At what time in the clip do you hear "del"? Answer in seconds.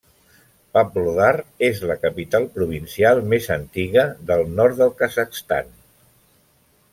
4.31-4.43, 4.81-4.95